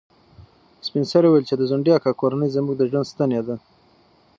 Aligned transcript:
سپین 0.85 1.03
سرې 1.11 1.27
وویل 1.29 1.45
چې 1.49 1.55
د 1.57 1.61
ځونډي 1.69 1.91
اکا 1.93 2.11
کورنۍ 2.21 2.49
زموږ 2.55 2.75
د 2.77 2.83
ژوند 2.89 3.09
ستنې 3.11 3.39
دي. 3.47 3.55